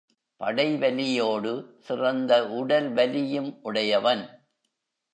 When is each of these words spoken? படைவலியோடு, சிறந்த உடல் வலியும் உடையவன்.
படைவலியோடு, 0.39 1.51
சிறந்த 1.79 2.47
உடல் 2.47 2.91
வலியும் 2.93 3.59
உடையவன். 3.61 4.23